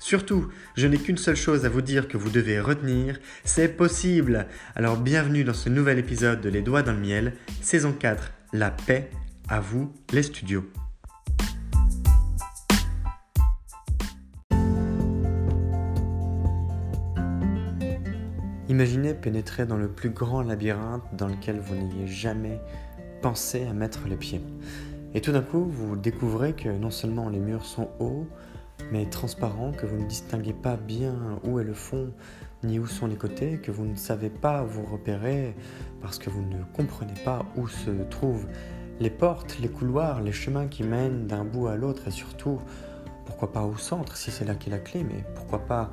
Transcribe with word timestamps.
Surtout, 0.00 0.48
je 0.76 0.86
n'ai 0.86 0.96
qu'une 0.96 1.16
seule 1.16 1.36
chose 1.36 1.64
à 1.64 1.68
vous 1.68 1.82
dire 1.82 2.06
que 2.06 2.16
vous 2.16 2.30
devez 2.30 2.60
retenir, 2.60 3.18
c'est 3.42 3.76
possible. 3.76 4.46
Alors 4.76 4.96
bienvenue 4.96 5.42
dans 5.42 5.54
ce 5.54 5.68
nouvel 5.68 5.98
épisode 5.98 6.40
de 6.40 6.48
Les 6.48 6.62
Doigts 6.62 6.82
dans 6.82 6.92
le 6.92 7.00
Miel, 7.00 7.32
saison 7.62 7.92
4, 7.92 8.32
La 8.52 8.70
paix, 8.70 9.10
à 9.48 9.58
vous 9.58 9.92
les 10.12 10.22
studios. 10.22 10.64
Imaginez 18.68 19.14
pénétrer 19.14 19.66
dans 19.66 19.78
le 19.78 19.88
plus 19.88 20.10
grand 20.10 20.42
labyrinthe 20.42 21.02
dans 21.14 21.26
lequel 21.26 21.58
vous 21.58 21.74
n'ayez 21.74 22.06
jamais 22.06 22.60
pensé 23.20 23.64
à 23.64 23.72
mettre 23.72 24.06
les 24.06 24.16
pieds. 24.16 24.42
Et 25.14 25.20
tout 25.20 25.32
d'un 25.32 25.42
coup, 25.42 25.64
vous 25.64 25.96
découvrez 25.96 26.52
que 26.52 26.68
non 26.68 26.90
seulement 26.90 27.28
les 27.28 27.40
murs 27.40 27.64
sont 27.64 27.90
hauts, 27.98 28.28
mais 28.90 29.06
transparent, 29.06 29.72
que 29.72 29.86
vous 29.86 29.96
ne 29.96 30.06
distinguez 30.06 30.52
pas 30.52 30.76
bien 30.76 31.14
où 31.44 31.58
est 31.60 31.64
le 31.64 31.74
fond 31.74 32.12
ni 32.64 32.78
où 32.78 32.86
sont 32.86 33.06
les 33.06 33.16
côtés, 33.16 33.58
que 33.58 33.70
vous 33.70 33.86
ne 33.86 33.94
savez 33.94 34.30
pas 34.30 34.64
vous 34.64 34.84
repérer 34.84 35.54
parce 36.00 36.18
que 36.18 36.30
vous 36.30 36.42
ne 36.42 36.62
comprenez 36.74 37.14
pas 37.24 37.44
où 37.56 37.68
se 37.68 37.90
trouvent 38.10 38.46
les 39.00 39.10
portes, 39.10 39.58
les 39.60 39.68
couloirs, 39.68 40.20
les 40.22 40.32
chemins 40.32 40.66
qui 40.66 40.82
mènent 40.82 41.26
d'un 41.26 41.44
bout 41.44 41.68
à 41.68 41.76
l'autre 41.76 42.08
et 42.08 42.10
surtout, 42.10 42.58
pourquoi 43.26 43.52
pas 43.52 43.62
au 43.62 43.76
centre 43.76 44.16
si 44.16 44.30
c'est 44.30 44.44
là 44.44 44.54
qu'est 44.54 44.70
la 44.70 44.78
clé, 44.78 45.04
mais 45.04 45.24
pourquoi 45.34 45.60
pas 45.60 45.90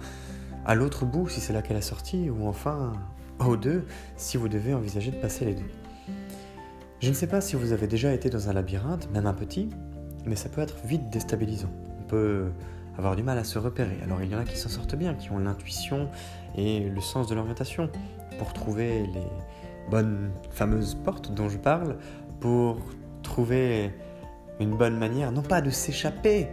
à 0.66 0.74
l'autre 0.74 1.06
bout 1.06 1.30
si 1.30 1.40
c'est 1.40 1.54
là 1.54 1.62
qu'est 1.62 1.74
la 1.74 1.82
sortie, 1.82 2.30
ou 2.30 2.48
enfin 2.48 2.94
aux 3.40 3.58
deux 3.58 3.86
si 4.18 4.38
vous 4.38 4.48
devez 4.48 4.74
envisager 4.74 5.12
de 5.12 5.18
passer 5.18 5.46
les 5.46 5.54
deux. 5.54 5.70
Je 7.00 7.10
ne 7.10 7.14
sais 7.14 7.28
pas 7.28 7.42
si 7.42 7.56
vous 7.56 7.74
avez 7.74 7.88
déjà 7.88 8.14
été 8.14 8.30
dans 8.30 8.50
un 8.50 8.54
labyrinthe, 8.54 9.12
même 9.12 9.28
un 9.28 9.34
petit, 9.34 9.70
mais 10.26 10.36
ça 10.36 10.50
peut 10.50 10.62
être 10.62 10.78
vite 10.86 11.10
déstabilisant. 11.10 11.70
On 12.00 12.04
peut 12.04 12.48
avoir 12.98 13.16
du 13.16 13.24
mal 13.24 13.38
à 13.38 13.44
se 13.44 13.60
repérer. 13.60 13.98
Alors 14.04 14.22
il 14.22 14.32
y 14.32 14.36
en 14.36 14.40
a 14.40 14.44
qui 14.44 14.58
s'en 14.58 14.70
sortent 14.70 14.96
bien, 14.96 15.14
qui 15.14 15.32
ont 15.32 15.40
l'intuition 15.40 16.10
et 16.56 16.82
le 16.82 17.02
sens 17.02 17.28
de 17.28 17.36
l'orientation 17.36 17.90
pour 18.38 18.54
trouver 18.54 19.06
les 19.08 19.90
bonnes 19.90 20.32
fameuses 20.52 20.96
portes 20.96 21.34
dont 21.34 21.50
je 21.50 21.58
parle, 21.58 21.98
pour 22.40 22.78
trouver 23.24 23.94
une 24.60 24.76
bonne 24.76 24.98
manière, 24.98 25.32
non 25.32 25.42
pas 25.42 25.62
de 25.62 25.70
s'échapper 25.70 26.48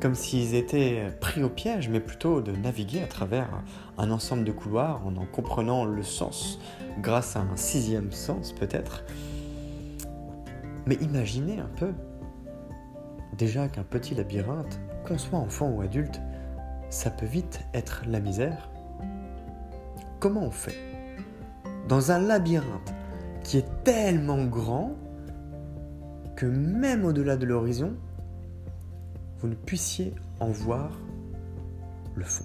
comme 0.00 0.14
s'ils 0.14 0.54
étaient 0.54 1.06
pris 1.20 1.42
au 1.42 1.48
piège, 1.48 1.88
mais 1.88 2.00
plutôt 2.00 2.40
de 2.40 2.52
naviguer 2.52 3.02
à 3.02 3.06
travers 3.06 3.48
un 3.96 4.10
ensemble 4.10 4.44
de 4.44 4.52
couloirs 4.52 5.06
en 5.06 5.16
en 5.16 5.24
comprenant 5.24 5.84
le 5.84 6.02
sens, 6.02 6.58
grâce 7.00 7.36
à 7.36 7.40
un 7.40 7.56
sixième 7.56 8.12
sens 8.12 8.52
peut-être. 8.52 9.04
Mais 10.86 10.96
imaginez 10.96 11.58
un 11.58 11.70
peu 11.76 11.92
déjà 13.38 13.68
qu'un 13.68 13.82
petit 13.82 14.14
labyrinthe 14.14 14.78
qu'on 15.06 15.18
soit 15.18 15.38
enfant 15.38 15.70
ou 15.70 15.82
adulte, 15.82 16.20
ça 16.90 17.10
peut 17.10 17.26
vite 17.26 17.60
être 17.74 18.02
la 18.06 18.20
misère. 18.20 18.70
Comment 20.20 20.42
on 20.42 20.50
fait? 20.50 20.76
Dans 21.88 22.12
un 22.12 22.18
labyrinthe 22.18 22.94
qui 23.42 23.58
est 23.58 23.84
tellement 23.84 24.44
grand 24.44 24.92
que 26.36 26.46
même 26.46 27.04
au-delà 27.04 27.36
de 27.36 27.46
l'horizon, 27.46 27.94
vous 29.38 29.48
ne 29.48 29.54
puissiez 29.54 30.14
en 30.40 30.48
voir 30.48 30.98
le 32.14 32.24
fond, 32.24 32.44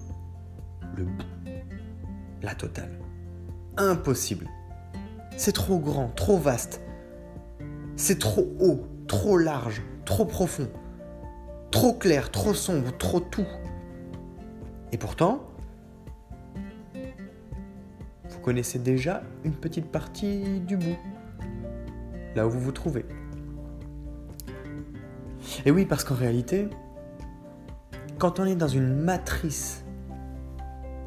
le 0.96 1.04
bout, 1.04 1.24
la 2.42 2.54
totale. 2.54 2.98
Impossible. 3.76 4.46
C'est 5.36 5.52
trop 5.52 5.78
grand, 5.78 6.08
trop 6.08 6.36
vaste. 6.36 6.82
C'est 7.96 8.18
trop 8.18 8.46
haut, 8.60 8.86
trop 9.06 9.38
large, 9.38 9.82
trop 10.04 10.26
profond 10.26 10.68
trop 11.70 11.92
clair, 11.94 12.30
trop 12.30 12.54
sombre, 12.54 12.96
trop 12.96 13.20
tout. 13.20 13.46
Et 14.92 14.98
pourtant, 14.98 15.46
vous 16.94 18.40
connaissez 18.40 18.78
déjà 18.78 19.22
une 19.44 19.54
petite 19.54 19.86
partie 19.86 20.60
du 20.60 20.76
bout, 20.76 20.98
là 22.34 22.46
où 22.46 22.50
vous 22.50 22.60
vous 22.60 22.72
trouvez. 22.72 23.04
Et 25.64 25.70
oui, 25.70 25.84
parce 25.84 26.04
qu'en 26.04 26.14
réalité, 26.14 26.68
quand 28.18 28.40
on 28.40 28.44
est 28.44 28.56
dans 28.56 28.68
une 28.68 28.94
matrice 28.94 29.84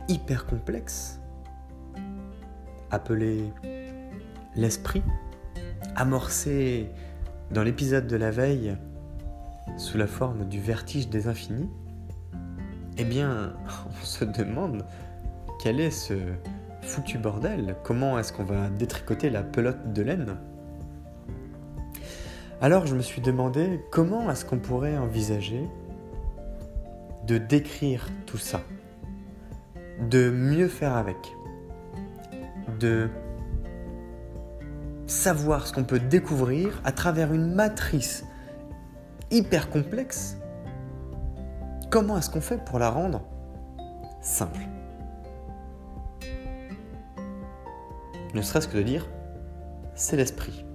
hyper 0.08 0.46
complexe, 0.46 1.20
appelée 2.92 3.44
l'esprit, 4.56 5.04
amorcée 5.96 6.90
dans 7.52 7.64
l'épisode 7.64 8.08
de 8.08 8.16
la 8.16 8.32
veille 8.32 8.76
sous 9.78 9.98
la 9.98 10.08
forme 10.08 10.46
du 10.46 10.60
vertige 10.60 11.10
des 11.10 11.28
infinis, 11.28 11.70
eh 12.98 13.04
bien, 13.04 13.54
on 13.90 14.06
se 14.06 14.26
demande 14.26 14.86
quel 15.62 15.80
est 15.80 15.92
ce 15.92 16.14
foutu 16.82 17.18
bordel. 17.18 17.76
Comment 17.84 18.20
est-ce 18.20 18.34
qu'on 18.34 18.44
va 18.44 18.70
détricoter 18.70 19.30
la 19.30 19.44
pelote 19.44 19.94
de 19.94 20.02
laine? 20.02 20.38
Alors 22.62 22.86
je 22.86 22.96
me 22.96 23.02
suis 23.02 23.22
demandé 23.22 23.82
comment 23.92 24.30
est-ce 24.32 24.46
qu'on 24.46 24.60
pourrait 24.60 24.98
envisager 24.98 25.68
de 27.28 27.38
décrire 27.38 28.08
tout 28.26 28.38
ça, 28.38 28.62
de 30.10 30.30
mieux 30.30 30.68
faire 30.68 30.96
avec, 30.96 31.18
de 32.80 33.10
savoir 35.08 35.68
ce 35.68 35.74
qu'on 35.74 35.84
peut 35.84 36.00
découvrir 36.00 36.82
à 36.84 36.92
travers 36.92 37.34
une 37.34 37.54
matrice 37.54 38.26
hyper 39.32 39.70
complexe, 39.70 40.38
comment 41.90 42.18
est-ce 42.18 42.30
qu'on 42.30 42.42
fait 42.42 42.64
pour 42.64 42.80
la 42.80 42.90
rendre 42.90 43.22
simple? 44.22 44.60
Ne 48.34 48.42
serait-ce 48.42 48.68
que 48.68 48.78
de 48.78 48.84
dire, 48.84 49.08
c'est 49.94 50.18
l'esprit. 50.18 50.66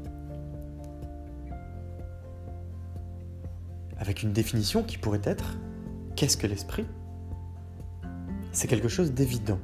Avec 3.99 4.23
une 4.23 4.33
définition 4.33 4.85
qui 4.85 4.97
pourrait 4.97 5.23
être, 5.25 5.59
qu'est-ce 6.15 6.37
que 6.37 6.47
l'esprit? 6.47 6.87
C'est 8.53 8.69
quelque 8.69 8.89
chose 8.89 9.12
d'évident. 9.12 9.59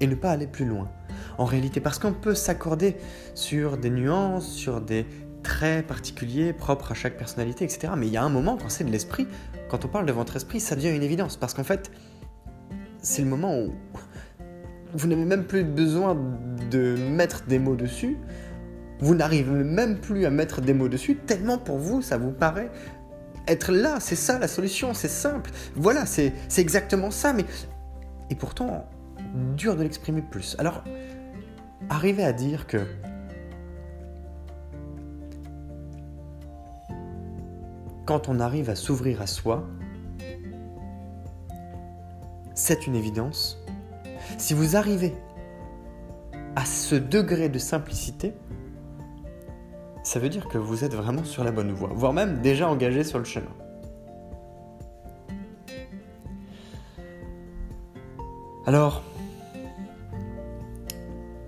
Et 0.00 0.06
ne 0.06 0.14
pas 0.14 0.30
aller 0.30 0.46
plus 0.46 0.66
loin. 0.66 0.90
En 1.38 1.46
réalité, 1.46 1.80
parce 1.80 1.98
qu'on 1.98 2.12
peut 2.12 2.34
s'accorder 2.34 2.96
sur 3.34 3.78
des 3.78 3.90
nuances, 3.90 4.46
sur 4.46 4.80
des 4.80 5.06
traits 5.42 5.86
particuliers 5.86 6.52
propres 6.52 6.92
à 6.92 6.94
chaque 6.94 7.16
personnalité, 7.16 7.64
etc. 7.64 7.92
Mais 7.96 8.06
il 8.06 8.12
y 8.12 8.16
a 8.16 8.22
un 8.22 8.28
moment, 8.28 8.56
quand 8.56 8.68
c'est 8.68 8.84
de 8.84 8.90
l'esprit, 8.90 9.26
quand 9.68 9.84
on 9.84 9.88
parle 9.88 10.06
de 10.06 10.12
votre 10.12 10.36
esprit, 10.36 10.60
ça 10.60 10.76
devient 10.76 10.90
une 10.90 11.02
évidence. 11.02 11.36
Parce 11.36 11.54
qu'en 11.54 11.64
fait, 11.64 11.90
c'est 13.00 13.22
le 13.22 13.28
moment 13.28 13.58
où 13.58 13.72
vous 14.94 15.08
n'avez 15.08 15.24
même 15.24 15.44
plus 15.44 15.64
besoin 15.64 16.16
de 16.70 16.96
mettre 16.96 17.44
des 17.46 17.58
mots 17.58 17.76
dessus. 17.76 18.16
Vous 19.00 19.14
n'arrivez 19.14 19.50
même 19.50 19.98
plus 19.98 20.26
à 20.26 20.30
mettre 20.30 20.60
des 20.60 20.74
mots 20.74 20.88
dessus, 20.88 21.16
tellement 21.16 21.58
pour 21.58 21.78
vous, 21.78 22.02
ça 22.02 22.18
vous 22.18 22.30
paraît 22.30 22.70
être 23.48 23.72
là. 23.72 23.98
C'est 24.00 24.16
ça 24.16 24.38
la 24.38 24.48
solution, 24.48 24.94
c'est 24.94 25.08
simple. 25.08 25.50
Voilà, 25.74 26.06
c'est 26.06 26.32
exactement 26.56 27.10
ça. 27.10 27.32
Mais... 27.32 27.44
Et 28.30 28.34
pourtant, 28.34 28.86
dur 29.56 29.76
de 29.76 29.82
l'exprimer 29.82 30.22
plus. 30.22 30.56
Alors, 30.58 30.84
arriver 31.90 32.24
à 32.24 32.32
dire 32.32 32.66
que 32.66 32.78
quand 38.04 38.28
on 38.28 38.40
arrive 38.40 38.70
à 38.70 38.74
s'ouvrir 38.74 39.22
à 39.22 39.26
soi, 39.26 39.64
c'est 42.54 42.86
une 42.86 42.94
évidence. 42.94 43.58
Si 44.38 44.54
vous 44.54 44.76
arrivez 44.76 45.14
à 46.56 46.64
ce 46.64 46.94
degré 46.94 47.48
de 47.48 47.58
simplicité, 47.58 48.34
ça 50.02 50.18
veut 50.18 50.28
dire 50.28 50.48
que 50.48 50.58
vous 50.58 50.84
êtes 50.84 50.94
vraiment 50.94 51.24
sur 51.24 51.44
la 51.44 51.52
bonne 51.52 51.72
voie, 51.72 51.90
voire 51.94 52.12
même 52.12 52.40
déjà 52.40 52.68
engagé 52.68 53.04
sur 53.04 53.18
le 53.18 53.24
chemin. 53.24 53.54
Alors, 58.66 59.02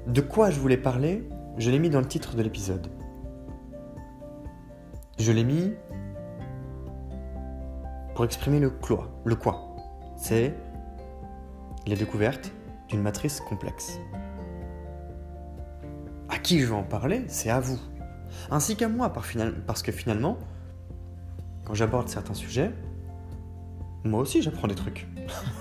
de 0.06 0.20
quoi 0.20 0.50
je 0.50 0.60
voulais 0.60 0.76
parler, 0.76 1.28
je 1.58 1.70
l'ai 1.70 1.78
mis 1.78 1.90
dans 1.90 2.00
le 2.00 2.06
titre 2.06 2.36
de 2.36 2.42
l'épisode. 2.42 2.88
Je 5.18 5.30
l'ai 5.32 5.44
mis 5.44 5.72
pour 8.14 8.24
exprimer 8.24 8.60
le 8.60 8.70
quoi. 8.70 9.10
Le 9.24 9.34
quoi 9.34 9.76
C'est 10.16 10.54
la 11.86 11.96
découverte 11.96 12.52
d'une 12.88 13.02
matrice 13.02 13.40
complexe. 13.40 13.98
À 16.28 16.38
qui 16.38 16.60
je 16.60 16.66
vais 16.66 16.74
en 16.74 16.84
parler 16.84 17.24
C'est 17.28 17.50
à 17.50 17.60
vous. 17.60 17.78
Ainsi 18.50 18.76
qu'à 18.76 18.88
moi, 18.88 19.12
parce 19.66 19.82
que 19.82 19.92
finalement, 19.92 20.38
quand 21.64 21.74
j'aborde 21.74 22.08
certains 22.08 22.34
sujets, 22.34 22.70
moi 24.04 24.20
aussi 24.20 24.42
j'apprends 24.42 24.68
des 24.68 24.74
trucs. 24.74 25.06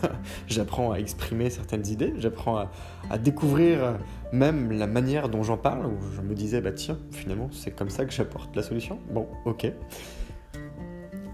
j'apprends 0.48 0.92
à 0.92 0.98
exprimer 0.98 1.50
certaines 1.50 1.88
idées, 1.88 2.14
j'apprends 2.18 2.68
à, 3.10 3.18
découvrir 3.18 3.98
même 4.32 4.72
la 4.72 4.88
manière 4.88 5.30
dont 5.30 5.44
j'en 5.44 5.58
parle, 5.58 5.86
où 5.86 5.98
je 6.16 6.22
me 6.22 6.34
disais, 6.34 6.62
bah 6.62 6.74
tiens, 6.74 6.98
finalement 7.12 7.50
c'est 7.52 7.72
comme 7.72 7.90
ça 7.90 8.06
que 8.06 8.12
j'apporte 8.12 8.56
la 8.56 8.64
solution. 8.64 9.00
Bon, 9.12 9.28
ok. 9.46 9.72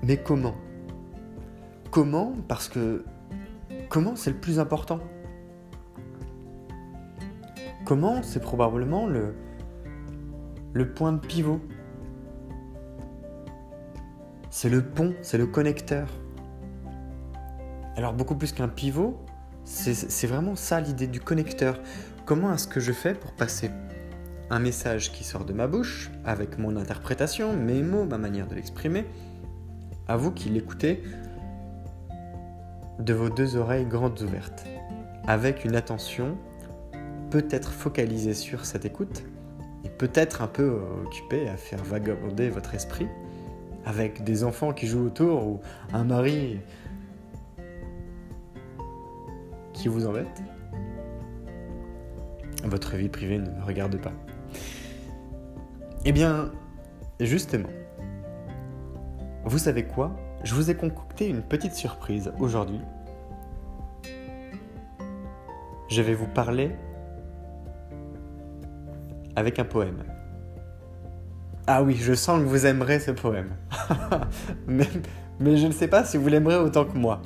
Mais 0.03 0.17
comment? 0.17 0.55
Comment 1.91 2.35
Parce 2.47 2.69
que 2.69 3.03
comment 3.89 4.15
c'est 4.15 4.29
le 4.29 4.37
plus 4.37 4.59
important 4.59 4.99
Comment 7.83 8.21
c'est 8.21 8.39
probablement 8.39 9.07
le, 9.07 9.33
point 10.93 11.13
de 11.13 11.19
pivot. 11.19 11.59
C'est 14.51 14.69
le 14.69 14.83
pont, 14.83 15.15
c'est 15.23 15.39
le 15.39 15.47
connecteur. 15.47 16.07
Alors 17.95 18.13
beaucoup 18.13 18.35
plus 18.35 18.51
qu'un 18.51 18.67
pivot, 18.67 19.17
c'est 19.63 20.27
vraiment 20.27 20.55
ça 20.55 20.79
l'idée 20.81 21.07
du 21.07 21.19
connecteur. 21.19 21.79
Comment 22.25 22.53
est-ce 22.53 22.67
que 22.67 22.79
je 22.79 22.91
fais 22.91 23.15
pour 23.15 23.31
passer 23.31 23.71
un 24.51 24.59
message 24.59 25.11
qui 25.11 25.23
sort 25.23 25.45
de 25.45 25.53
ma 25.53 25.65
bouche, 25.65 26.11
avec 26.23 26.59
mon 26.59 26.75
interprétation, 26.75 27.53
mes 27.53 27.81
mots, 27.81 28.05
ma 28.05 28.19
manière 28.19 28.47
de 28.47 28.53
l'exprimer, 28.53 29.05
à 30.07 30.17
vous 30.17 30.31
qui 30.31 30.49
l'écoutez 30.49 31.03
de 32.99 33.13
vos 33.13 33.29
deux 33.29 33.55
oreilles 33.55 33.85
grandes 33.85 34.21
ouvertes, 34.21 34.65
avec 35.25 35.65
une 35.65 35.75
attention 35.75 36.37
peut-être 37.31 37.71
focalisée 37.71 38.33
sur 38.33 38.65
cette 38.65 38.85
écoute, 38.85 39.23
et 39.85 39.89
peut-être 39.89 40.41
un 40.41 40.47
peu 40.47 40.81
occupée 41.05 41.47
à 41.47 41.55
faire 41.55 41.83
vagabonder 41.83 42.49
votre 42.49 42.75
esprit, 42.75 43.07
avec 43.85 44.23
des 44.23 44.43
enfants 44.43 44.73
qui 44.73 44.87
jouent 44.87 45.05
autour 45.05 45.47
ou 45.47 45.61
un 45.93 46.03
mari 46.03 46.59
qui 49.73 49.87
vous 49.87 50.05
embête, 50.05 50.41
votre 52.65 52.97
vie 52.97 53.07
privée 53.07 53.37
ne 53.37 53.49
me 53.49 53.63
regarde 53.63 53.95
pas. 53.97 54.11
Eh 56.03 56.11
bien, 56.11 56.51
justement, 57.21 57.69
vous 59.45 59.57
savez 59.57 59.85
quoi? 59.85 60.15
Je 60.43 60.55
vous 60.55 60.69
ai 60.69 60.75
concocté 60.75 61.27
une 61.27 61.41
petite 61.41 61.73
surprise 61.73 62.31
aujourd'hui. 62.39 62.81
Je 65.89 66.01
vais 66.01 66.13
vous 66.13 66.27
parler 66.27 66.71
avec 69.35 69.59
un 69.59 69.65
poème. 69.65 70.03
Ah 71.67 71.83
oui, 71.83 71.95
je 71.95 72.13
sens 72.13 72.39
que 72.39 72.45
vous 72.45 72.65
aimerez 72.65 72.99
ce 72.99 73.11
poème. 73.11 73.55
mais, 74.67 74.87
je 75.41 75.67
ne 75.67 75.71
sais 75.71 75.87
pas 75.87 76.03
si 76.03 76.17
vous 76.17 76.27
l'aimerez 76.27 76.57
autant 76.57 76.85
que 76.85 76.97
moi 76.97 77.21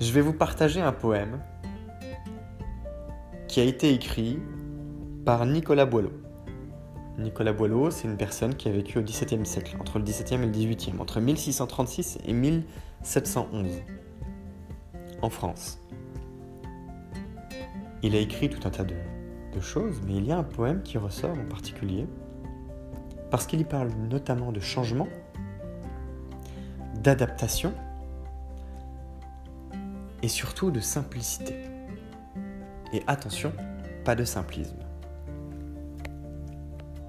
je 0.00 0.12
vais 0.12 0.22
vous 0.22 0.32
partager 0.32 0.80
un 0.80 0.92
poème 0.92 1.40
qui 3.48 3.60
a 3.60 3.64
été 3.64 3.92
écrit 3.92 4.38
par 5.24 5.44
Nicolas 5.44 5.84
Boileau. 5.84 6.12
Nicolas 7.20 7.52
Boileau, 7.52 7.90
c'est 7.90 8.08
une 8.08 8.16
personne 8.16 8.54
qui 8.54 8.68
a 8.68 8.72
vécu 8.72 8.98
au 8.98 9.02
XVIIe 9.02 9.44
siècle, 9.44 9.76
entre 9.78 9.98
le 9.98 10.04
XVIIe 10.04 10.40
et 10.42 10.46
le 10.46 10.50
XVIIIe, 10.50 10.98
entre 10.98 11.20
1636 11.20 12.18
et 12.26 12.32
1711, 12.32 13.66
en 15.22 15.30
France. 15.30 15.78
Il 18.02 18.16
a 18.16 18.18
écrit 18.18 18.48
tout 18.48 18.66
un 18.66 18.70
tas 18.70 18.84
de, 18.84 18.94
de 19.54 19.60
choses, 19.60 20.00
mais 20.06 20.16
il 20.16 20.24
y 20.24 20.32
a 20.32 20.38
un 20.38 20.42
poème 20.42 20.82
qui 20.82 20.96
ressort 20.96 21.36
en 21.38 21.48
particulier, 21.48 22.06
parce 23.30 23.46
qu'il 23.46 23.60
y 23.60 23.64
parle 23.64 23.90
notamment 24.08 24.50
de 24.50 24.60
changement, 24.60 25.08
d'adaptation, 26.96 27.74
et 30.22 30.28
surtout 30.28 30.70
de 30.70 30.80
simplicité. 30.80 31.54
Et 32.92 33.02
attention, 33.06 33.52
pas 34.04 34.14
de 34.14 34.24
simplisme. 34.24 34.89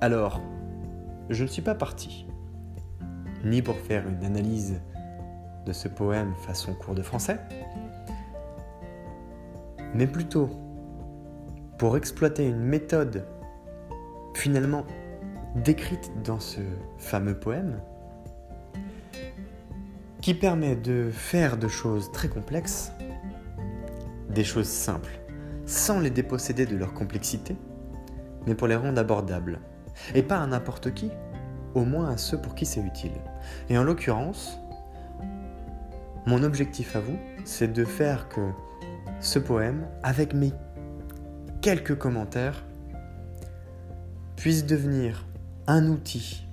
Alors, 0.03 0.41
je 1.29 1.43
ne 1.43 1.47
suis 1.47 1.61
pas 1.61 1.75
parti, 1.75 2.25
ni 3.45 3.61
pour 3.61 3.75
faire 3.75 4.07
une 4.07 4.25
analyse 4.25 4.81
de 5.67 5.73
ce 5.73 5.87
poème 5.87 6.33
façon 6.47 6.73
cours 6.73 6.95
de 6.95 7.03
français, 7.03 7.37
mais 9.93 10.07
plutôt 10.07 10.49
pour 11.77 11.97
exploiter 11.97 12.47
une 12.47 12.63
méthode 12.63 13.27
finalement 14.33 14.85
décrite 15.55 16.11
dans 16.23 16.39
ce 16.39 16.61
fameux 16.97 17.37
poème 17.39 17.79
qui 20.19 20.33
permet 20.33 20.75
de 20.75 21.11
faire 21.11 21.57
de 21.57 21.67
choses 21.67 22.11
très 22.11 22.27
complexes 22.27 22.91
des 24.31 24.43
choses 24.43 24.67
simples, 24.67 25.19
sans 25.67 25.99
les 25.99 26.09
déposséder 26.09 26.65
de 26.65 26.75
leur 26.75 26.95
complexité, 26.95 27.55
mais 28.47 28.55
pour 28.55 28.67
les 28.67 28.75
rendre 28.75 28.99
abordables. 28.99 29.59
Et 30.15 30.23
pas 30.23 30.37
à 30.37 30.47
n'importe 30.47 30.93
qui, 30.93 31.11
au 31.73 31.85
moins 31.85 32.09
à 32.09 32.17
ceux 32.17 32.37
pour 32.37 32.55
qui 32.55 32.65
c'est 32.65 32.81
utile. 32.81 33.11
Et 33.69 33.77
en 33.77 33.83
l'occurrence, 33.83 34.57
mon 36.25 36.43
objectif 36.43 36.95
à 36.95 36.99
vous, 36.99 37.17
c'est 37.45 37.71
de 37.71 37.83
faire 37.83 38.29
que 38.29 38.41
ce 39.19 39.39
poème, 39.39 39.87
avec 40.03 40.33
mes 40.33 40.51
quelques 41.61 41.97
commentaires, 41.97 42.63
puisse 44.35 44.65
devenir 44.65 45.25
un 45.67 45.87
outil 45.87 46.47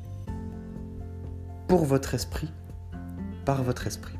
pour 1.66 1.84
votre 1.84 2.14
esprit, 2.14 2.52
par 3.44 3.62
votre 3.62 3.86
esprit. 3.86 4.18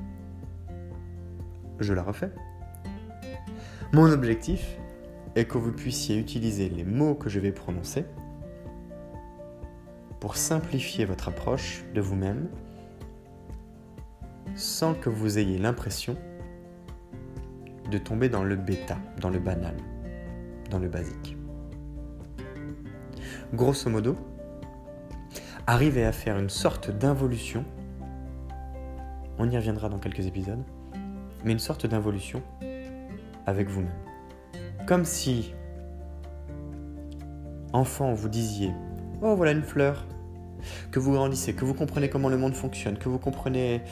Je 1.81 1.93
la 1.93 2.03
refais. 2.03 2.31
Mon 3.93 4.11
objectif 4.11 4.77
est 5.37 5.47
que 5.47 5.57
vous 5.57 5.73
puissiez 5.73 6.19
utiliser 6.19 6.69
les 6.69 6.85
mots 6.85 7.15
que 7.15 7.29
je 7.31 7.41
vais 7.41 7.53
prononcer 7.53 8.05
pour 10.21 10.37
simplifier 10.37 11.05
votre 11.05 11.29
approche 11.29 11.85
de 11.95 12.01
vous-même 12.01 12.49
sans 14.55 14.95
que 14.95 15.09
vous 15.09 15.39
ayez 15.39 15.59
l'impression 15.59 16.17
de 17.91 17.99
tomber 17.99 18.29
dans 18.29 18.45
le 18.45 18.57
bêta, 18.57 18.99
dans 19.21 19.31
le 19.31 19.39
banal, 19.39 19.77
dans 20.71 20.79
le 20.79 20.89
basique. 20.89 21.37
Grosso 23.55 23.89
modo, 23.89 24.17
arriver 25.67 26.05
à 26.05 26.13
faire 26.13 26.39
une 26.39 26.51
sorte 26.51 26.91
d'involution, 26.91 27.65
on 29.39 29.49
y 29.49 29.57
reviendra 29.57 29.89
dans 29.89 29.99
quelques 29.99 30.27
épisodes, 30.27 30.63
mais 31.45 31.53
une 31.53 31.59
sorte 31.59 31.87
d'involution 31.87 32.43
avec 33.47 33.69
vous-même. 33.69 33.91
Comme 34.87 35.05
si, 35.05 35.55
enfant, 37.73 38.13
vous 38.13 38.29
disiez 38.29 38.73
Oh, 39.21 39.35
voilà 39.35 39.53
une 39.53 39.63
fleur. 39.63 40.07
Que 40.91 40.99
vous 40.99 41.13
grandissez, 41.13 41.55
que 41.55 41.65
vous 41.65 41.75
comprenez 41.75 42.09
comment 42.09 42.29
le 42.29 42.37
monde 42.37 42.55
fonctionne, 42.55 42.99
que 42.99 43.09
vous 43.09 43.19
comprenez 43.19 43.83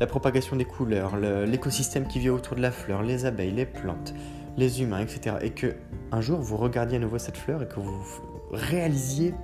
la 0.00 0.06
propagation 0.06 0.56
des 0.56 0.64
couleurs, 0.64 1.16
l'écosystème 1.16 2.06
qui 2.06 2.18
vit 2.18 2.30
autour 2.30 2.56
de 2.56 2.62
la 2.62 2.70
fleur, 2.70 3.02
les 3.02 3.26
abeilles, 3.26 3.52
les 3.52 3.66
plantes, 3.66 4.14
les 4.56 4.82
humains, 4.82 5.00
etc. 5.00 5.36
Et 5.42 5.50
que 5.50 5.74
un 6.12 6.20
jour 6.20 6.40
vous 6.40 6.56
regardiez 6.56 6.96
à 6.96 7.00
nouveau 7.00 7.18
cette 7.18 7.36
fleur 7.36 7.62
et 7.62 7.68
que 7.68 7.78
vous 7.78 8.02
réalisiez 8.52 9.34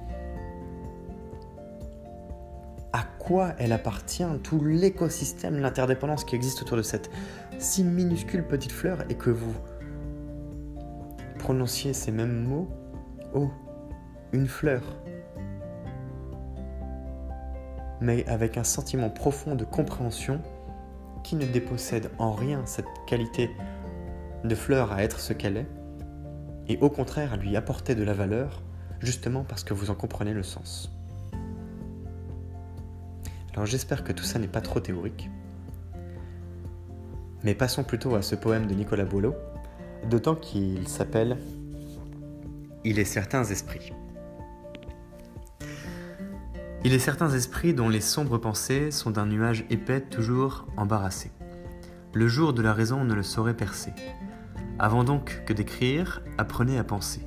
à 2.92 3.04
quoi 3.18 3.52
elle 3.58 3.72
appartient, 3.72 4.24
tout 4.42 4.62
l'écosystème, 4.64 5.58
l'interdépendance 5.58 6.24
qui 6.24 6.34
existe 6.34 6.62
autour 6.62 6.76
de 6.76 6.82
cette 6.82 7.10
si 7.58 7.84
minuscule 7.84 8.44
petite 8.46 8.72
fleur 8.72 9.04
et 9.08 9.14
que 9.14 9.30
vous 9.30 9.54
prononciez 11.38 11.92
ces 11.92 12.10
mêmes 12.10 12.44
mots. 12.44 12.68
Oh, 13.34 13.50
une 14.32 14.48
fleur. 14.48 14.82
Mais 18.00 18.26
avec 18.26 18.56
un 18.56 18.64
sentiment 18.64 19.10
profond 19.10 19.54
de 19.54 19.64
compréhension 19.64 20.40
qui 21.22 21.36
ne 21.36 21.44
dépossède 21.44 22.10
en 22.18 22.32
rien 22.32 22.64
cette 22.66 22.86
qualité 23.06 23.50
de 24.44 24.54
fleur 24.54 24.92
à 24.92 25.02
être 25.02 25.20
ce 25.20 25.32
qu'elle 25.32 25.58
est, 25.58 25.66
et 26.68 26.78
au 26.78 26.88
contraire 26.88 27.34
à 27.34 27.36
lui 27.36 27.56
apporter 27.56 27.94
de 27.94 28.02
la 28.02 28.14
valeur, 28.14 28.62
justement 29.00 29.44
parce 29.44 29.64
que 29.64 29.74
vous 29.74 29.90
en 29.90 29.94
comprenez 29.94 30.32
le 30.32 30.42
sens. 30.42 30.90
Alors 33.54 33.66
j'espère 33.66 34.04
que 34.04 34.12
tout 34.12 34.24
ça 34.24 34.38
n'est 34.38 34.48
pas 34.48 34.60
trop 34.60 34.80
théorique. 34.80 35.28
Mais 37.42 37.54
passons 37.54 37.84
plutôt 37.84 38.14
à 38.14 38.22
ce 38.22 38.34
poème 38.34 38.66
de 38.66 38.74
Nicolas 38.74 39.04
Bolo, 39.04 39.34
d'autant 40.08 40.34
qu'il 40.34 40.86
s'appelle 40.88 41.38
Il 42.84 42.98
est 42.98 43.04
certains 43.04 43.44
esprits. 43.44 43.92
Il 46.82 46.94
est 46.94 46.98
certains 46.98 47.28
esprits 47.28 47.74
dont 47.74 47.90
les 47.90 48.00
sombres 48.00 48.38
pensées 48.38 48.90
sont 48.90 49.10
d'un 49.10 49.26
nuage 49.26 49.66
épais 49.68 50.00
toujours 50.00 50.66
embarrassé. 50.78 51.30
Le 52.14 52.26
jour 52.26 52.54
de 52.54 52.62
la 52.62 52.72
raison 52.72 53.04
ne 53.04 53.12
le 53.12 53.22
saurait 53.22 53.56
percer. 53.56 53.92
Avant 54.78 55.04
donc 55.04 55.42
que 55.44 55.52
d'écrire, 55.52 56.22
apprenez 56.38 56.78
à 56.78 56.84
penser. 56.84 57.20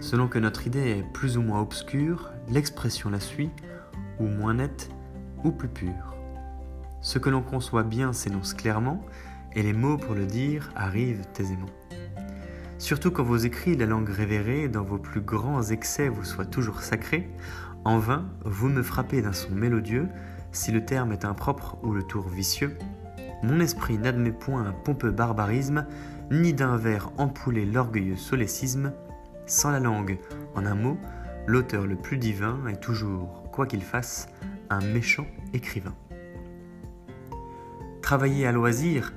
Selon 0.00 0.28
que 0.28 0.38
notre 0.38 0.66
idée 0.66 0.98
est 0.98 1.12
plus 1.14 1.38
ou 1.38 1.42
moins 1.42 1.62
obscure, 1.62 2.32
l'expression 2.50 3.08
la 3.08 3.18
suit, 3.18 3.48
ou 4.20 4.26
moins 4.26 4.54
nette, 4.54 4.90
ou 5.42 5.52
plus 5.52 5.68
pure. 5.68 6.14
Ce 7.00 7.18
que 7.18 7.30
l'on 7.30 7.42
conçoit 7.42 7.84
bien 7.84 8.12
s'énonce 8.12 8.52
clairement, 8.52 9.02
et 9.54 9.62
les 9.62 9.72
mots 9.72 9.96
pour 9.96 10.14
le 10.14 10.26
dire 10.26 10.70
arrivent 10.76 11.24
aisément. 11.40 11.70
Surtout 12.76 13.10
quand 13.10 13.22
vos 13.22 13.36
écrits, 13.36 13.76
la 13.76 13.86
langue 13.86 14.10
révérée, 14.10 14.68
dans 14.68 14.84
vos 14.84 14.98
plus 14.98 15.22
grands 15.22 15.62
excès 15.62 16.08
vous 16.08 16.24
soient 16.24 16.44
toujours 16.44 16.82
sacrés, 16.82 17.30
en 17.84 17.98
vain, 17.98 18.26
vous 18.44 18.68
me 18.68 18.82
frappez 18.82 19.22
d'un 19.22 19.32
son 19.32 19.50
mélodieux, 19.50 20.08
si 20.52 20.70
le 20.70 20.84
terme 20.84 21.12
est 21.12 21.24
impropre 21.24 21.78
ou 21.82 21.92
le 21.92 22.02
tour 22.02 22.28
vicieux. 22.28 22.76
Mon 23.42 23.58
esprit 23.58 23.98
n'admet 23.98 24.30
point 24.30 24.64
un 24.64 24.72
pompeux 24.72 25.10
barbarisme, 25.10 25.86
ni 26.30 26.52
d'un 26.52 26.76
vers 26.76 27.10
empoulé 27.18 27.66
l'orgueilleux 27.66 28.16
solécisme. 28.16 28.92
Sans 29.46 29.70
la 29.70 29.80
langue, 29.80 30.18
en 30.54 30.64
un 30.64 30.76
mot, 30.76 30.96
l'auteur 31.46 31.86
le 31.86 31.96
plus 31.96 32.18
divin 32.18 32.60
est 32.68 32.80
toujours, 32.80 33.50
quoi 33.50 33.66
qu'il 33.66 33.82
fasse, 33.82 34.28
un 34.70 34.80
méchant 34.80 35.26
écrivain. 35.52 35.94
Travaillez 38.00 38.46
à 38.46 38.52
loisir, 38.52 39.12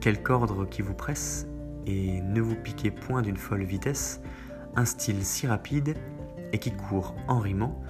quelque 0.00 0.30
ordre 0.30 0.66
qui 0.66 0.82
vous 0.82 0.94
presse, 0.94 1.48
et 1.86 2.20
ne 2.20 2.40
vous 2.40 2.54
piquez 2.54 2.90
point 2.90 3.22
d'une 3.22 3.36
folle 3.36 3.64
vitesse, 3.64 4.20
un 4.76 4.84
style 4.84 5.24
si 5.24 5.46
rapide, 5.46 5.96
et 6.52 6.58
qui 6.58 6.72
court 6.72 7.14
en 7.26 7.38
rimant, 7.38 7.80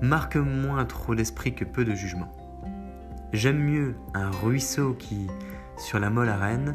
marque 0.00 0.36
moins 0.36 0.84
trop 0.84 1.14
d'esprit 1.14 1.54
que 1.54 1.64
peu 1.64 1.84
de 1.84 1.94
jugement. 1.94 2.32
J'aime 3.32 3.58
mieux 3.58 3.94
un 4.14 4.30
ruisseau 4.30 4.94
qui, 4.94 5.26
sur 5.76 5.98
la 5.98 6.10
molle 6.10 6.28
arène, 6.28 6.74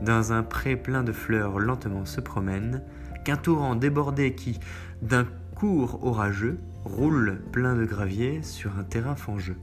dans 0.00 0.32
un 0.32 0.42
pré 0.42 0.76
plein 0.76 1.04
de 1.04 1.12
fleurs 1.12 1.58
lentement 1.58 2.04
se 2.04 2.20
promène, 2.20 2.82
qu'un 3.24 3.36
torrent 3.36 3.76
débordé 3.76 4.34
qui, 4.34 4.58
d'un 5.00 5.26
cours 5.54 6.04
orageux, 6.04 6.58
roule 6.84 7.40
plein 7.52 7.76
de 7.76 7.84
gravier 7.84 8.42
sur 8.42 8.76
un 8.78 8.82
terrain 8.82 9.14
fangeux. 9.14 9.58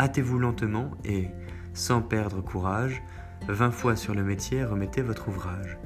Hâtez-vous 0.00 0.38
lentement 0.38 0.90
et, 1.04 1.28
sans 1.74 2.00
perdre 2.00 2.40
courage, 2.40 3.02
vingt 3.46 3.70
fois 3.70 3.96
sur 3.96 4.14
le 4.14 4.22
métier 4.22 4.64
remettez 4.64 5.02
votre 5.02 5.28
ouvrage. 5.28 5.78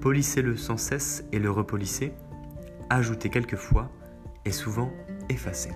Polissez-le 0.00 0.56
sans 0.56 0.76
cesse 0.76 1.24
et 1.32 1.40
le 1.40 1.50
repolissez, 1.50 2.12
ajoutez 2.90 3.28
quelquefois 3.30 3.90
et 4.44 4.52
souvent 4.52 4.90
effacez. 5.28 5.72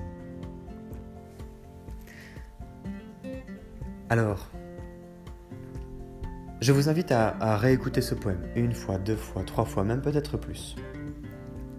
Alors, 4.09 4.51
je 6.61 6.73
vous 6.73 6.89
invite 6.89 7.13
à, 7.13 7.37
à, 7.41 7.57
réécouter 7.57 8.01
ce 8.01 8.15
poème 8.15 8.43
une 8.57 8.73
fois, 8.73 8.99
deux 8.99 9.17
fois, 9.17 9.45
trois 9.45 9.65
fois, 9.65 9.85
même 9.85 10.03
peut-être 10.03 10.37
plus. 10.37 10.77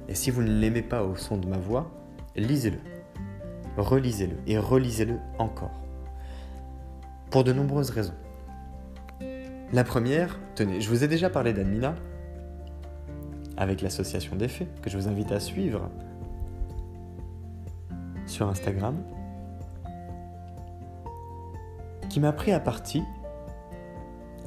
Et 0.08 0.16
si 0.16 0.32
vous 0.32 0.42
ne 0.42 0.50
l'aimez 0.50 0.82
pas 0.82 1.04
au 1.04 1.16
son 1.16 1.38
de 1.38 1.48
ma 1.48 1.58
voix, 1.58 1.92
lisez-le, 2.36 2.80
relisez-le 3.78 4.38
et 4.48 4.58
relisez-le 4.58 5.20
encore. 5.40 5.82
Pour 7.30 7.44
de 7.44 7.54
nombreuses 7.54 7.92
raisons. 7.92 8.16
La 9.74 9.86
première, 9.86 10.38
tenez, 10.56 10.82
je 10.82 10.90
vous 10.90 11.04
ai 11.04 11.08
déjà 11.08 11.30
parlé 11.30 11.54
d'Admina, 11.54 11.96
avec 13.62 13.84
l'association 13.84 14.36
des 14.36 14.48
faits, 14.48 14.82
que 14.82 14.90
je 14.90 14.98
vous 14.98 15.08
invite 15.08 15.32
à 15.32 15.40
suivre 15.40 15.88
sur 18.26 18.50
Instagram, 18.50 18.98
qui 22.10 22.20
m'a 22.20 22.32
pris 22.32 22.54
à 22.54 22.60
partie 22.60 23.04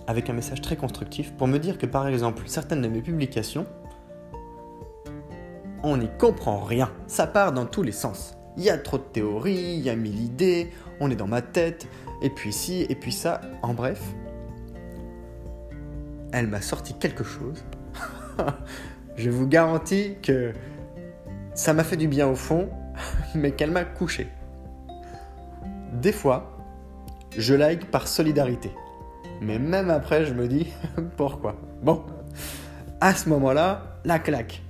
avec 0.09 0.29
un 0.31 0.33
message 0.33 0.61
très 0.61 0.75
constructif 0.75 1.33
pour 1.35 1.47
me 1.47 1.59
dire 1.59 1.79
que 1.79 1.87
par 1.87 2.09
exemple 2.09 2.43
certaines 2.47 2.83
de 2.83 2.89
mes 2.89 3.03
publications 3.03 3.67
on 5.85 5.99
n'y 5.99 6.09
comprend 6.19 6.59
rien. 6.59 6.91
Ça 7.07 7.29
part 7.29 7.53
dans 7.53 7.67
tous 7.67 7.83
les 7.83 7.93
sens. 7.93 8.37
Il 8.57 8.65
y 8.65 8.71
a 8.71 8.79
trop 8.79 8.99
de 8.99 9.03
théories, 9.03 9.77
il 9.77 9.81
y 9.81 9.91
a 9.91 9.97
mille 9.97 10.25
idées, 10.25 10.73
on 10.99 11.09
est 11.11 11.17
dans 11.17 11.29
ma 11.29 11.43
tête, 11.43 11.87
et 12.21 12.31
puis 12.31 12.53
ci, 12.53 12.85
et 12.89 12.95
puis 12.97 13.13
ça. 13.13 13.43
En 13.63 13.75
bref, 13.75 14.03
elle 16.33 16.49
m'a 16.49 16.63
sorti 16.63 16.95
quelque 16.95 17.23
chose. 17.23 17.65
Je 19.17 19.31
vous 19.31 19.47
garantis 19.47 20.17
que 20.23 20.53
ça 21.55 21.73
m'a 21.73 21.85
fait 21.85 21.97
du 21.97 22.09
bien 22.09 22.27
au 22.27 22.35
fond, 22.35 22.69
mais 23.35 23.53
qu'elle 23.53 23.71
m'a 23.71 23.85
couché. 23.85 24.29
Des 25.93 26.13
fois, 26.13 26.59
je 27.37 27.55
like 27.55 27.91
par 27.91 28.09
solidarité. 28.09 28.73
Mais 29.41 29.59
même 29.59 29.91
après, 29.91 30.25
je 30.25 30.35
me 30.35 30.49
dis 30.49 30.73
pourquoi? 31.17 31.57
Bon, 31.83 32.03
à 33.01 33.15
ce 33.15 33.29
moment-là, 33.29 34.01
la 34.05 34.19
claque. 34.19 34.63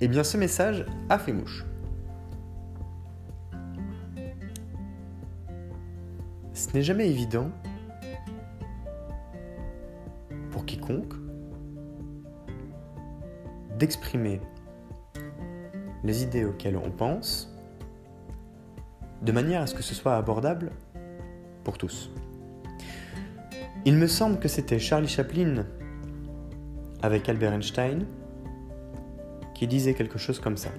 Eh 0.00 0.06
bien, 0.06 0.22
ce 0.22 0.36
message 0.36 0.86
a 1.08 1.18
fait 1.18 1.32
mouche. 1.32 1.64
Ce 6.52 6.72
n'est 6.74 6.82
jamais 6.82 7.08
évident 7.08 7.50
pour 10.50 10.64
quiconque 10.64 11.17
d'exprimer 13.78 14.40
les 16.04 16.22
idées 16.22 16.44
auxquelles 16.44 16.76
on 16.76 16.90
pense 16.90 17.54
de 19.22 19.32
manière 19.32 19.62
à 19.62 19.66
ce 19.66 19.74
que 19.74 19.82
ce 19.82 19.94
soit 19.94 20.16
abordable 20.16 20.70
pour 21.64 21.78
tous. 21.78 22.10
Il 23.84 23.96
me 23.96 24.06
semble 24.06 24.38
que 24.38 24.48
c'était 24.48 24.78
Charlie 24.78 25.08
Chaplin 25.08 25.64
avec 27.02 27.28
Albert 27.28 27.52
Einstein 27.52 28.04
qui 29.54 29.66
disait 29.66 29.94
quelque 29.94 30.18
chose 30.18 30.40
comme 30.40 30.56
ça. 30.56 30.70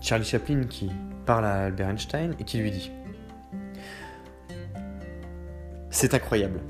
Charlie 0.00 0.24
Chaplin 0.24 0.64
qui 0.64 0.90
parle 1.26 1.46
à 1.46 1.64
Albert 1.64 1.88
Einstein 1.88 2.34
et 2.38 2.44
qui 2.44 2.58
lui 2.58 2.70
dit 2.70 2.90
C'est 5.90 6.12
incroyable. 6.12 6.60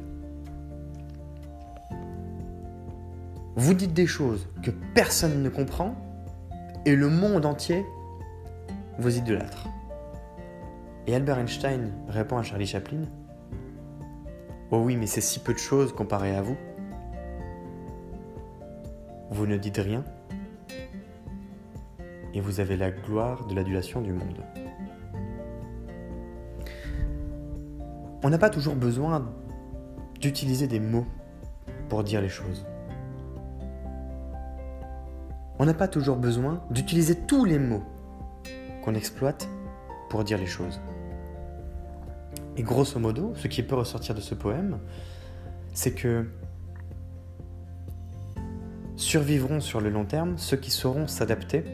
Vous 3.57 3.75
dites 3.75 3.95
des 3.95 4.07
choses 4.07 4.49
que 4.63 4.73
personne 4.95 5.43
ne 5.43 5.49
comprend 5.49 5.95
et 6.85 6.97
le 6.97 7.09
monde 7.09 7.47
entier 7.47 7.87
vous 8.99 9.17
idolâtre. 9.17 9.69
Et 11.07 11.15
Albert 11.15 11.39
Einstein 11.39 11.93
répond 12.09 12.37
à 12.37 12.43
Charlie 12.43 12.67
Chaplin 12.67 13.03
Oh 14.71 14.79
oui, 14.79 14.97
mais 14.97 15.07
c'est 15.07 15.21
si 15.21 15.39
peu 15.39 15.53
de 15.53 15.59
choses 15.59 15.93
comparé 15.93 16.35
à 16.35 16.43
vous. 16.43 16.57
Vous 19.31 19.47
ne 19.47 19.57
dites 19.57 19.77
rien 19.77 20.05
et 22.35 22.41
vous 22.41 22.59
avez 22.59 22.77
la 22.77 22.91
gloire 22.91 23.47
de 23.47 23.55
l'adulation 23.55 24.01
du 24.01 24.13
monde. 24.13 24.43
On 28.25 28.31
n'a 28.31 28.39
pas 28.39 28.51
toujours 28.51 28.75
besoin 28.75 29.33
d'utiliser 30.21 30.67
des 30.67 30.81
mots 30.81 31.07
pour 31.89 32.03
dire 32.03 32.21
les 32.21 32.29
choses. 32.29 32.67
On 35.59 35.67
n'a 35.67 35.75
pas 35.75 35.89
toujours 35.89 36.17
besoin 36.17 36.63
d'utiliser 36.71 37.15
tous 37.15 37.45
les 37.45 37.59
mots 37.59 37.85
qu'on 38.83 38.95
exploite 38.95 39.49
pour 40.11 40.25
dire 40.25 40.39
les 40.39 40.47
choses. 40.47 40.81
Et 42.57 42.63
grosso 42.63 42.99
modo, 42.99 43.33
ce 43.37 43.49
qui 43.49 43.63
peut 43.63 43.75
ressortir 43.75 44.15
de 44.15 44.21
ce 44.21 44.35
poème, 44.35 44.79
c'est 45.73 45.93
que 45.93 46.27
survivront 48.97 49.61
sur 49.61 49.81
le 49.81 49.91
long 49.91 50.05
terme 50.05 50.39
ceux 50.39 50.57
qui 50.57 50.71
sauront 50.71 51.07
s'adapter 51.07 51.65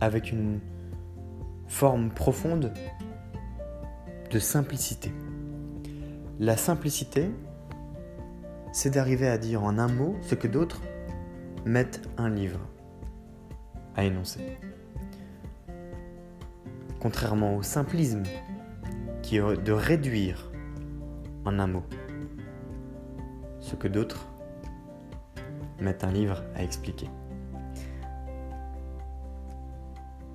avec 0.00 0.32
une 0.32 0.60
forme 1.68 2.10
profonde 2.10 2.72
de 4.30 4.38
simplicité. 4.38 5.12
La 6.40 6.56
simplicité, 6.56 7.30
c'est 8.72 8.90
d'arriver 8.90 9.28
à 9.28 9.38
dire 9.38 9.64
en 9.64 9.78
un 9.78 9.88
mot 9.88 10.16
ce 10.22 10.34
que 10.34 10.46
d'autres 10.46 10.80
mettent 11.64 12.08
un 12.16 12.30
livre 12.30 12.60
à 13.96 14.04
énoncer. 14.04 14.58
Contrairement 17.00 17.56
au 17.56 17.62
simplisme, 17.62 18.22
qui 19.22 19.36
est 19.36 19.62
de 19.62 19.72
réduire 19.72 20.50
en 21.44 21.58
un 21.58 21.66
mot 21.66 21.84
ce 23.60 23.76
que 23.76 23.88
d'autres 23.88 24.26
mettent 25.80 26.04
un 26.04 26.12
livre 26.12 26.42
à 26.54 26.62
expliquer. 26.62 27.08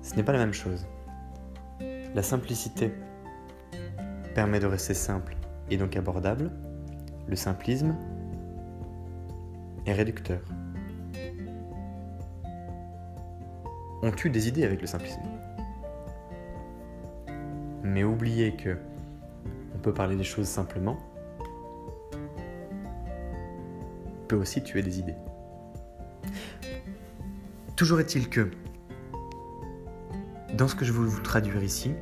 Ce 0.02 0.14
n'est 0.14 0.22
pas 0.22 0.32
la 0.32 0.38
même 0.38 0.52
chose. 0.52 0.86
La 2.14 2.22
simplicité 2.22 2.92
permet 4.34 4.60
de 4.60 4.66
rester 4.66 4.94
simple 4.94 5.36
et 5.70 5.76
donc 5.76 5.96
abordable. 5.96 6.52
Le 7.26 7.36
simplisme 7.36 7.96
est 9.86 9.92
réducteur. 9.92 10.40
On 14.06 14.10
tue 14.10 14.28
des 14.28 14.48
idées 14.48 14.64
avec 14.64 14.82
le 14.82 14.86
simplisme. 14.86 15.22
Mais 17.82 18.04
oubliez 18.04 18.54
que 18.54 18.76
on 19.74 19.78
peut 19.78 19.94
parler 19.94 20.14
des 20.14 20.24
choses 20.24 20.46
simplement 20.46 20.98
peut 24.28 24.36
aussi 24.36 24.62
tuer 24.62 24.82
des 24.82 24.98
idées. 24.98 25.14
Toujours 27.76 27.98
est-il 27.98 28.28
que, 28.28 28.50
dans 30.52 30.68
ce 30.68 30.74
que 30.74 30.84
je 30.84 30.92
veux 30.92 31.06
vous 31.06 31.22
traduire 31.22 31.62
ici, 31.62 31.94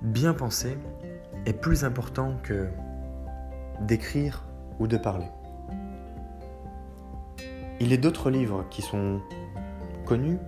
bien 0.00 0.32
penser 0.32 0.78
est 1.44 1.52
plus 1.52 1.84
important 1.84 2.38
que 2.42 2.66
d'écrire 3.82 4.46
ou 4.78 4.86
de 4.86 4.96
parler. 4.96 5.28
Il 7.84 7.92
a 7.92 7.98
d'autres 7.98 8.30
livres 8.30 8.64
qui 8.70 8.80
sont 8.80 9.20
connus, 10.06 10.38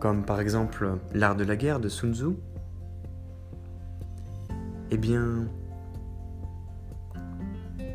comme 0.00 0.24
par 0.24 0.40
exemple 0.40 0.96
L'art 1.12 1.36
de 1.36 1.44
la 1.44 1.56
guerre 1.56 1.78
de 1.78 1.90
Sun 1.90 2.14
Tzu. 2.14 2.28
Eh 4.90 4.96
bien, 4.96 5.46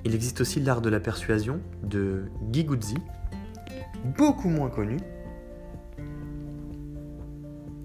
il 0.06 0.14
existe 0.14 0.42
aussi 0.42 0.60
l'art 0.60 0.82
de 0.82 0.90
la 0.92 1.00
persuasion 1.00 1.62
de 1.82 2.26
Guy 2.52 2.64
Guzzi, 2.64 2.98
beaucoup 4.16 4.50
moins 4.50 4.70
connu, 4.70 4.98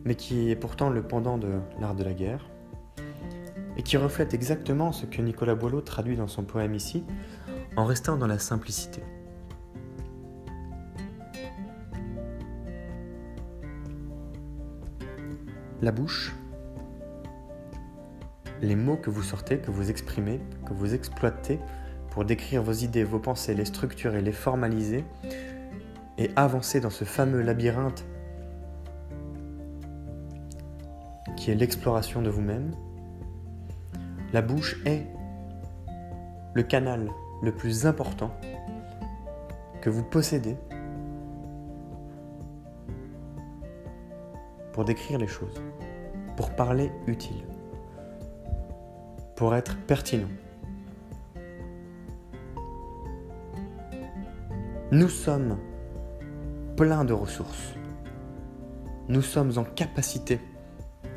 mais 0.05 0.17
qui 0.17 0.51
est 0.51 0.57
pourtant 0.57 0.91
le 0.91 1.03
pendant 1.03 1.39
de 1.39 1.49
l'art 1.81 1.95
de 1.95 2.05
la 2.05 2.13
guerre, 2.13 2.51
et 3.79 3.83
qui 3.83 3.97
reflète 3.97 4.35
exactement 4.35 4.93
ce 4.93 5.07
que 5.07 5.23
Nicolas 5.23 5.55
Boileau 5.55 5.81
traduit 5.81 6.19
dans 6.19 6.29
son 6.29 6.43
poème 6.43 6.75
ici, 6.75 7.05
en 7.77 7.87
restant 7.87 8.19
dans 8.19 8.27
la 8.27 8.39
simplicité. 8.39 9.03
La 15.85 15.93
bouche, 15.93 16.35
les 18.63 18.75
mots 18.75 18.97
que 18.97 19.11
vous 19.11 19.23
sortez, 19.23 19.59
que 19.59 19.71
vous 19.71 19.91
exprimez, 19.91 20.41
que 20.65 20.73
vous 20.73 20.95
exploitez, 20.95 21.61
pour 22.09 22.25
décrire 22.25 22.63
vos 22.63 22.73
idées, 22.73 23.05
vos 23.05 23.19
pensées, 23.19 23.53
les 23.55 23.67
structurer, 23.67 24.23
les 24.23 24.33
formaliser 24.33 25.05
et 26.17 26.31
avancer 26.37 26.81
dans 26.81 26.89
ce 26.89 27.05
fameux 27.05 27.43
labyrinthe 27.43 28.03
qui 31.37 31.51
est 31.51 31.55
l'exploration 31.55 32.23
de 32.23 32.31
vous-même, 32.31 32.71
la 34.33 34.41
bouche 34.41 34.81
est 34.87 35.07
le 36.55 36.63
canal 36.63 37.11
le 37.43 37.53
plus 37.53 37.85
important 37.85 38.35
que 39.83 39.91
vous 39.91 40.03
possédez 40.03 40.57
pour 44.75 44.85
décrire 44.85 45.19
les 45.19 45.29
choses, 45.29 45.63
pour 46.37 46.51
parler 46.51 46.91
utile, 47.07 47.45
pour 49.37 49.55
être 49.55 49.77
pertinent. 49.87 50.29
Nous 54.91 55.09
sommes 55.09 55.59
pleins 56.77 57.05
de 57.05 57.13
ressources. 57.13 57.75
Nous 59.09 59.23
sommes 59.23 59.53
en 59.59 59.63
capacité 59.63 60.41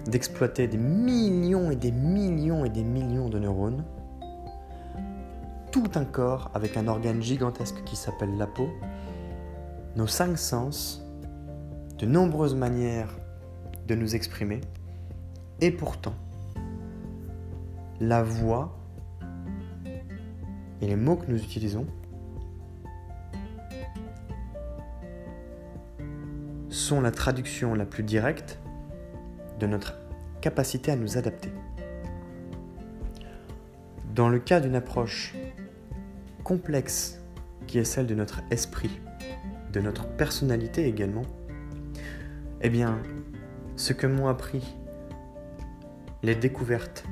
d'exploiter 0.06 0.68
des 0.68 0.78
millions 0.78 1.72
et 1.72 1.76
des 1.76 1.92
millions 1.92 2.64
et 2.64 2.70
des 2.70 2.84
millions 2.84 3.28
de 3.28 3.40
neurones. 3.40 3.84
Tout 5.72 5.90
un 5.96 6.06
corps 6.06 6.52
avec 6.54 6.78
un 6.78 6.88
organe 6.88 7.24
gigantesque 7.24 7.84
qui 7.86 7.96
s'appelle 7.96 8.38
la 8.38 8.46
peau. 8.46 8.70
Nos 9.96 10.08
cinq 10.08 10.38
sens, 10.38 11.04
de 11.98 12.06
nombreuses 12.06 12.54
manières 12.54 13.18
de 13.88 13.96
nous 13.96 14.16
exprimer. 14.16 14.62
Et 15.62 15.72
pourtant, 15.72 16.14
la 18.00 18.22
voix 18.22 18.78
et 20.82 20.88
les 20.88 20.96
mots 20.96 21.16
que 21.16 21.32
nous 21.32 21.42
utilisons 21.42 21.88
sont 26.70 27.02
la 27.02 27.12
traduction 27.12 27.74
la 27.74 27.86
plus 27.86 28.04
directe 28.04 28.60
de 29.60 29.66
notre 29.66 29.96
capacité 30.42 30.92
à 30.92 30.96
nous 30.96 31.18
adapter. 31.18 31.50
Dans 34.14 34.30
le 34.30 34.40
cas 34.40 34.60
d'une 34.60 34.76
approche 34.76 35.36
complexe 36.44 37.20
qui 37.66 37.80
est 37.80 37.84
celle 37.84 38.06
de 38.08 38.16
notre 38.16 38.42
esprit, 38.52 39.02
de 39.74 39.82
notre 39.82 40.08
personnalité 40.08 40.88
également, 40.88 41.26
eh 42.62 42.70
bien, 42.70 43.00
ce 43.78 43.94
que 43.94 44.08
m'ont 44.08 44.28
appris 44.28 44.76
les 46.24 46.36
découvertes 46.36 47.06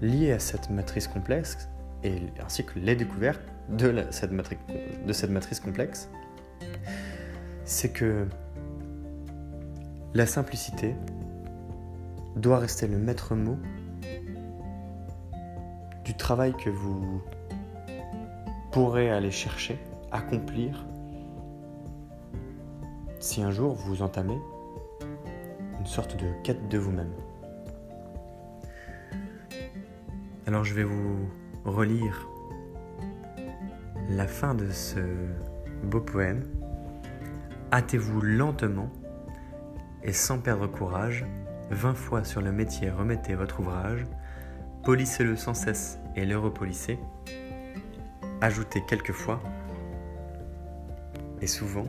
liées 0.00 0.32
à 0.32 0.38
cette 0.38 0.70
matrice 0.70 1.06
complexe, 1.06 1.68
et 2.02 2.22
ainsi 2.44 2.64
que 2.64 2.78
les 2.78 2.96
découvertes 2.96 3.42
de, 3.68 4.04
cette, 4.10 4.32
de 4.32 5.12
cette 5.12 5.30
matrice 5.30 5.60
complexe, 5.60 6.08
c'est 7.64 7.90
que 7.90 8.26
la 10.14 10.26
simplicité 10.26 10.94
doit 12.36 12.58
rester 12.58 12.86
le 12.86 12.98
maître 12.98 13.34
mot 13.34 13.58
du 16.04 16.14
travail 16.16 16.54
que 16.54 16.70
vous 16.70 17.22
pourrez 18.72 19.10
aller 19.10 19.30
chercher, 19.30 19.78
accomplir, 20.12 20.86
si 23.20 23.42
un 23.42 23.50
jour 23.50 23.74
vous 23.74 24.02
entamez 24.02 24.38
sorte 25.86 26.16
de 26.16 26.26
quête 26.42 26.68
de 26.68 26.78
vous-même. 26.78 27.12
Alors 30.46 30.64
je 30.64 30.74
vais 30.74 30.84
vous 30.84 31.28
relire 31.64 32.28
la 34.08 34.26
fin 34.26 34.54
de 34.54 34.70
ce 34.70 35.00
beau 35.82 36.00
poème 36.00 36.44
Hâtez-vous 37.72 38.20
lentement 38.20 38.88
et 40.04 40.12
sans 40.12 40.38
perdre 40.38 40.68
courage, 40.68 41.26
vingt 41.70 41.94
fois 41.94 42.22
sur 42.22 42.40
le 42.40 42.52
métier 42.52 42.90
remettez 42.90 43.34
votre 43.34 43.58
ouvrage, 43.58 44.06
polissez-le 44.84 45.34
sans 45.34 45.54
cesse 45.54 45.98
et 46.14 46.24
le 46.24 46.38
repolissez, 46.38 46.98
ajoutez 48.40 48.84
quelquefois 48.86 49.42
et 51.42 51.48
souvent 51.48 51.86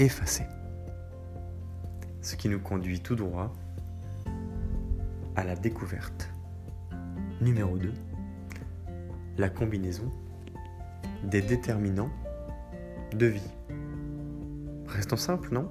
effacez. 0.00 0.44
Ce 2.24 2.36
qui 2.36 2.48
nous 2.48 2.58
conduit 2.58 3.00
tout 3.00 3.16
droit 3.16 3.52
à 5.36 5.44
la 5.44 5.54
découverte. 5.54 6.30
Numéro 7.42 7.76
2. 7.76 7.92
La 9.36 9.50
combinaison 9.50 10.10
des 11.24 11.42
déterminants 11.42 12.08
de 13.12 13.26
vie. 13.26 13.50
Restons 14.86 15.18
simples, 15.18 15.52
non? 15.52 15.70